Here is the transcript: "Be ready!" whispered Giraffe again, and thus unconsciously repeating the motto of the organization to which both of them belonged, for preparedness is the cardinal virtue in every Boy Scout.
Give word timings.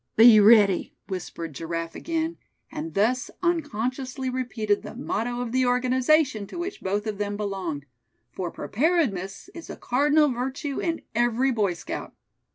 "Be 0.15 0.39
ready!" 0.39 0.95
whispered 1.09 1.53
Giraffe 1.53 1.93
again, 1.93 2.39
and 2.71 2.95
thus 2.95 3.29
unconsciously 3.43 4.31
repeating 4.31 4.81
the 4.81 4.95
motto 4.95 5.41
of 5.41 5.51
the 5.51 5.67
organization 5.67 6.47
to 6.47 6.57
which 6.57 6.81
both 6.81 7.05
of 7.05 7.19
them 7.19 7.37
belonged, 7.37 7.85
for 8.31 8.49
preparedness 8.49 9.51
is 9.53 9.67
the 9.67 9.77
cardinal 9.77 10.29
virtue 10.31 10.79
in 10.79 11.03
every 11.13 11.51
Boy 11.51 11.73
Scout. 11.75 12.15